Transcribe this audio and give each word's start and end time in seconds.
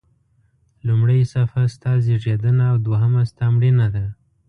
لومړۍ 0.87 1.21
صفحه 1.33 1.63
ستا 1.75 1.91
زیږېدنه 2.05 2.63
او 2.71 2.77
دوهمه 2.85 3.23
ستا 3.31 3.45
مړینه 3.55 3.87
ده. 3.95 4.05